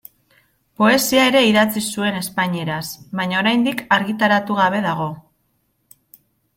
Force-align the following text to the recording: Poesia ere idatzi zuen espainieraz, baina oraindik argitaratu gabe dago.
Poesia 0.81 1.25
ere 1.31 1.43
idatzi 1.49 1.83
zuen 1.91 2.17
espainieraz, 2.23 2.81
baina 3.23 3.41
oraindik 3.45 3.87
argitaratu 4.01 4.61
gabe 4.65 4.85
dago. 4.91 5.11